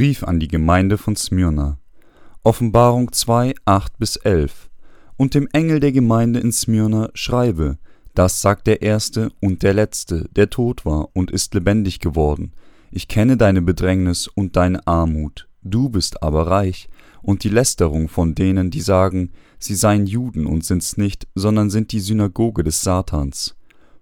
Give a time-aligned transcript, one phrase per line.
[0.00, 1.76] Brief an die Gemeinde von Smyrna.
[2.42, 4.70] Offenbarung 2, 8 bis 11.
[5.18, 7.76] Und dem Engel der Gemeinde in Smyrna schreibe:
[8.14, 12.54] Das sagt der Erste und der Letzte, der tot war und ist lebendig geworden.
[12.90, 15.48] Ich kenne deine Bedrängnis und deine Armut.
[15.60, 16.88] Du bist aber reich,
[17.20, 21.92] und die Lästerung von denen, die sagen, sie seien Juden und sind's nicht, sondern sind
[21.92, 23.54] die Synagoge des Satans.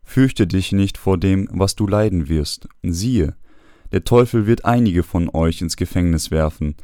[0.04, 2.68] Fürchte dich nicht vor dem, was du leiden wirst.
[2.84, 3.34] Siehe,
[3.92, 6.76] der Teufel wird einige von euch ins Gefängnis werfen,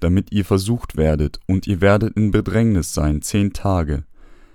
[0.00, 4.04] damit ihr versucht werdet, und ihr werdet in Bedrängnis sein zehn Tage.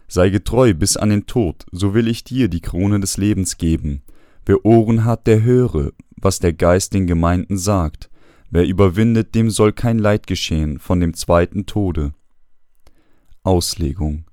[0.07, 4.03] Sei getreu bis an den Tod, so will ich dir die Krone des Lebens geben.
[4.45, 8.09] Wer Ohren hat, der höre, was der Geist den Gemeinden sagt.
[8.49, 12.13] Wer überwindet, dem soll kein Leid geschehen von dem zweiten Tode.
[13.43, 14.26] Auslegung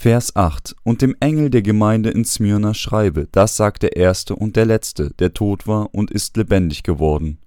[0.00, 4.54] Vers 8 Und dem Engel der Gemeinde in Smyrna schreibe, das sagt der Erste und
[4.54, 7.38] der Letzte, der tot war und ist lebendig geworden.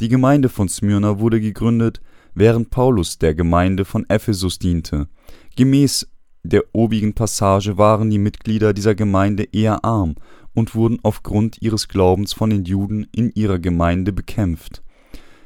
[0.00, 2.00] Die Gemeinde von Smyrna wurde gegründet,
[2.34, 5.06] während Paulus der Gemeinde von Ephesus diente.
[5.54, 6.08] Gemäß
[6.42, 10.16] der obigen Passage waren die Mitglieder dieser Gemeinde eher arm
[10.52, 14.82] und wurden aufgrund ihres Glaubens von den Juden in ihrer Gemeinde bekämpft.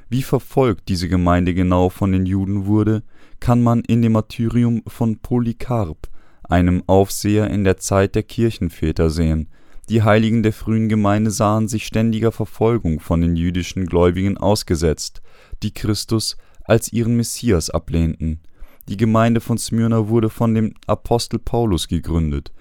[0.08, 3.02] Wie verfolgt diese Gemeinde genau von den Juden wurde,
[3.38, 6.08] kann man in dem Martyrium von Polycarp
[6.48, 9.48] einem Aufseher in der Zeit der Kirchenväter sehen.
[9.88, 15.22] Die Heiligen der frühen Gemeinde sahen sich ständiger Verfolgung von den jüdischen Gläubigen ausgesetzt,
[15.62, 18.40] die Christus als ihren Messias ablehnten.
[18.88, 22.52] Die Gemeinde von Smyrna wurde von dem Apostel Paulus gegründet,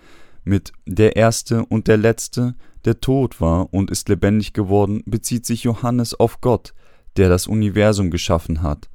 [0.43, 5.63] mit der erste und der letzte, der tot war und ist lebendig geworden, bezieht sich
[5.63, 6.73] Johannes auf Gott,
[7.17, 8.89] der das Universum geschaffen hat.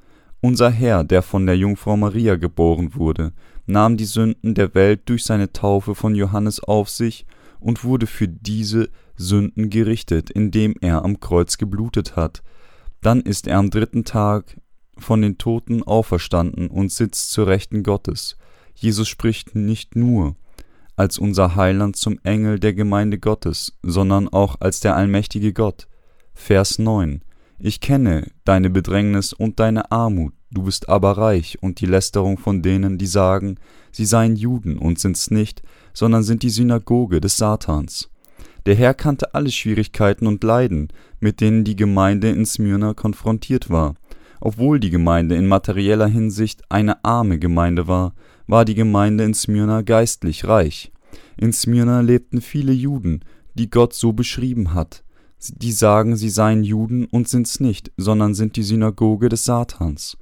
[0.45, 3.31] Unser Herr, der von der Jungfrau Maria geboren wurde,
[3.65, 7.25] nahm die Sünden der Welt durch seine Taufe von Johannes auf sich
[7.61, 12.43] und wurde für diese Sünden gerichtet, indem er am Kreuz geblutet hat.
[12.99, 14.59] Dann ist er am dritten Tag
[14.97, 18.35] von den Toten auferstanden und sitzt zur Rechten Gottes.
[18.75, 20.35] Jesus spricht nicht nur
[20.97, 25.87] als unser Heiland zum Engel der Gemeinde Gottes, sondern auch als der allmächtige Gott.
[26.33, 27.21] Vers 9
[27.59, 32.61] Ich kenne deine Bedrängnis und deine Armut, du bist aber reich, und die Lästerung von
[32.61, 33.57] denen, die sagen,
[33.91, 35.61] sie seien Juden und sind's nicht,
[35.93, 38.09] sondern sind die Synagoge des Satans.
[38.65, 40.87] Der Herr kannte alle Schwierigkeiten und Leiden,
[41.19, 43.95] mit denen die Gemeinde in Smyrna konfrontiert war.
[44.39, 48.13] Obwohl die Gemeinde in materieller Hinsicht eine arme Gemeinde war,
[48.47, 50.91] war die Gemeinde in Smyrna geistlich reich.
[51.37, 55.03] In Smyrna lebten viele Juden, die Gott so beschrieben hat.
[55.49, 60.17] Die sagen, sie seien Juden und sind's nicht, sondern sind die Synagoge des Satans.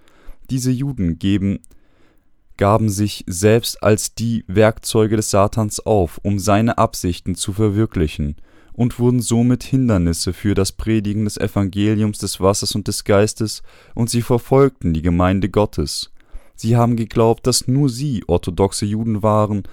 [0.49, 1.59] Diese Juden geben,
[2.57, 8.35] gaben sich selbst als die Werkzeuge des Satans auf, um seine Absichten zu verwirklichen,
[8.73, 13.63] und wurden somit Hindernisse für das Predigen des Evangeliums des Wassers und des Geistes,
[13.95, 16.11] und sie verfolgten die Gemeinde Gottes.
[16.55, 19.63] Sie haben geglaubt, dass nur sie orthodoxe Juden waren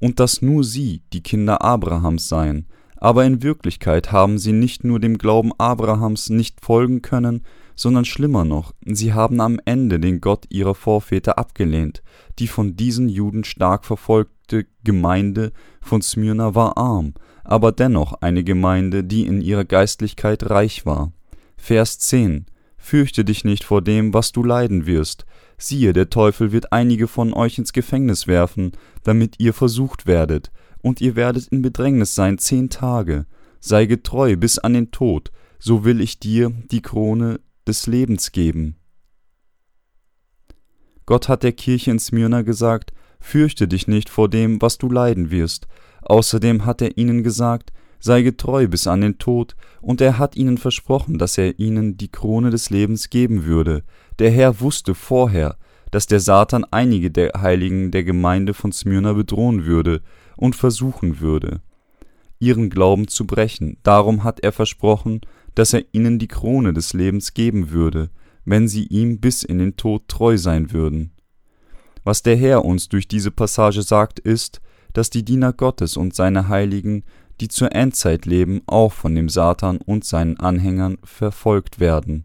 [0.00, 2.66] und dass nur sie die Kinder Abrahams seien,
[2.96, 7.42] aber in Wirklichkeit haben sie nicht nur dem Glauben Abrahams nicht folgen können,
[7.74, 12.02] sondern schlimmer noch, sie haben am Ende den Gott ihrer Vorväter abgelehnt.
[12.38, 17.14] Die von diesen Juden stark verfolgte Gemeinde von Smyrna war arm,
[17.44, 21.12] aber dennoch eine Gemeinde, die in ihrer Geistlichkeit reich war.
[21.56, 22.46] Vers 10
[22.78, 25.26] Fürchte dich nicht vor dem, was du leiden wirst.
[25.58, 30.52] Siehe, der Teufel wird einige von euch ins Gefängnis werfen, damit ihr versucht werdet,
[30.86, 33.26] und ihr werdet in Bedrängnis sein zehn Tage.
[33.58, 38.76] Sei getreu bis an den Tod, so will ich dir die Krone des Lebens geben.
[41.04, 45.32] Gott hat der Kirche in Smyrna gesagt, fürchte dich nicht vor dem, was du leiden
[45.32, 45.66] wirst.
[46.02, 50.56] Außerdem hat er ihnen gesagt, sei getreu bis an den Tod, und er hat ihnen
[50.56, 53.82] versprochen, dass er ihnen die Krone des Lebens geben würde.
[54.20, 55.56] Der Herr wusste vorher,
[55.90, 60.02] dass der Satan einige der Heiligen der Gemeinde von Smyrna bedrohen würde
[60.36, 61.60] und versuchen würde,
[62.38, 63.78] ihren Glauben zu brechen.
[63.82, 65.20] Darum hat er versprochen,
[65.54, 68.10] dass er ihnen die Krone des Lebens geben würde,
[68.44, 71.12] wenn sie ihm bis in den Tod treu sein würden.
[72.04, 74.60] Was der Herr uns durch diese Passage sagt, ist,
[74.92, 77.02] dass die Diener Gottes und seine Heiligen,
[77.40, 82.24] die zur Endzeit leben, auch von dem Satan und seinen Anhängern verfolgt werden.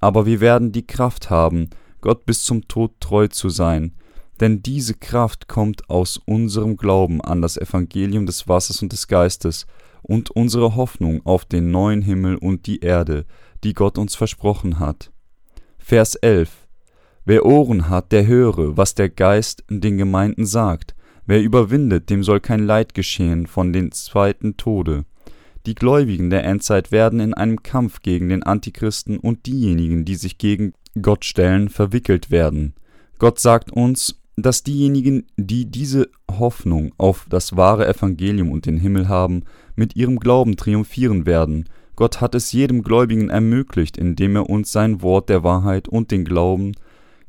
[0.00, 1.70] Aber wir werden die Kraft haben,
[2.00, 3.92] Gott bis zum Tod treu zu sein,
[4.40, 9.66] denn diese Kraft kommt aus unserem Glauben an das Evangelium des Wassers und des Geistes
[10.02, 13.26] und unsere Hoffnung auf den neuen Himmel und die Erde,
[13.62, 15.12] die Gott uns versprochen hat.
[15.78, 16.66] Vers 11
[17.26, 20.94] Wer Ohren hat, der höre, was der Geist den Gemeinden sagt.
[21.26, 25.04] Wer überwindet, dem soll kein Leid geschehen von den zweiten Tode.
[25.66, 30.38] Die Gläubigen der Endzeit werden in einem Kampf gegen den Antichristen und diejenigen, die sich
[30.38, 32.74] gegen Gott stellen, verwickelt werden.
[33.18, 39.08] Gott sagt uns, dass diejenigen, die diese Hoffnung auf das wahre Evangelium und den Himmel
[39.08, 39.44] haben,
[39.74, 41.68] mit ihrem Glauben triumphieren werden.
[41.96, 46.24] Gott hat es jedem Gläubigen ermöglicht, indem er uns sein Wort der Wahrheit und den
[46.24, 46.72] Glauben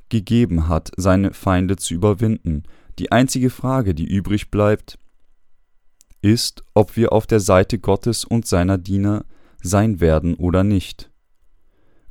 [0.10, 2.63] gegeben hat, seine Feinde zu überwinden.
[3.00, 4.98] Die einzige Frage, die übrig bleibt,
[6.22, 9.25] ist, ob wir auf der Seite Gottes und seiner Diener
[9.63, 11.10] sein werden oder nicht.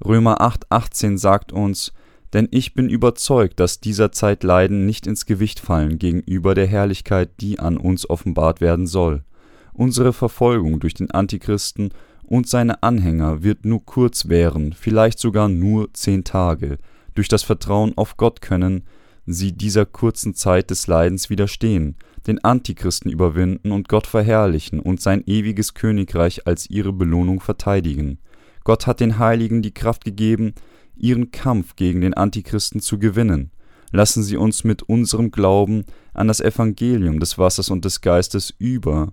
[0.05, 1.93] Römer 8,18 sagt uns,
[2.32, 7.31] denn ich bin überzeugt, dass dieser Zeit Leiden nicht ins Gewicht fallen gegenüber der Herrlichkeit,
[7.41, 9.25] die an uns offenbart werden soll.
[9.73, 11.91] Unsere Verfolgung durch den Antichristen
[12.23, 16.79] und seine Anhänger wird nur kurz währen, vielleicht sogar nur zehn Tage.
[17.15, 18.85] Durch das Vertrauen auf Gott können
[19.26, 25.25] sie dieser kurzen Zeit des Leidens widerstehen, den Antichristen überwinden und Gott verherrlichen und sein
[25.26, 28.19] ewiges Königreich als ihre Belohnung verteidigen.
[28.65, 30.55] Gott hat den Heiligen die Kraft gegeben,
[31.00, 33.50] ihren Kampf gegen den Antichristen zu gewinnen.
[33.93, 39.12] Lassen Sie uns mit unserem Glauben an das Evangelium des Wassers und des Geistes über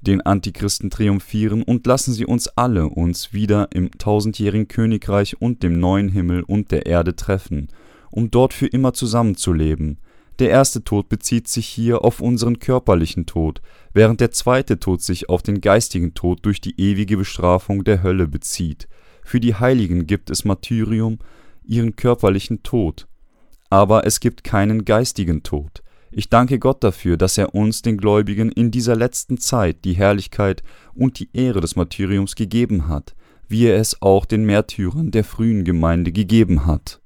[0.00, 5.78] den Antichristen triumphieren und lassen Sie uns alle uns wieder im tausendjährigen Königreich und dem
[5.78, 7.68] neuen Himmel und der Erde treffen,
[8.10, 9.98] um dort für immer zusammenzuleben.
[10.38, 13.60] Der erste Tod bezieht sich hier auf unseren körperlichen Tod,
[13.92, 18.28] während der zweite Tod sich auf den geistigen Tod durch die ewige Bestrafung der Hölle
[18.28, 18.88] bezieht.
[19.28, 21.18] Für die Heiligen gibt es Martyrium,
[21.62, 23.06] ihren körperlichen Tod,
[23.68, 25.82] aber es gibt keinen geistigen Tod.
[26.10, 30.62] Ich danke Gott dafür, dass er uns, den Gläubigen, in dieser letzten Zeit die Herrlichkeit
[30.94, 33.14] und die Ehre des Martyriums gegeben hat,
[33.48, 37.02] wie er es auch den Märtyrern der frühen Gemeinde gegeben hat.